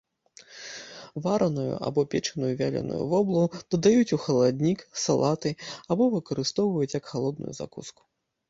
[1.25, 3.43] Вараную або печаную вяленую воблу
[3.75, 5.49] дадаюць у халаднік, салаты
[5.95, 8.01] або выкарыстоўваюць як халодную закуску.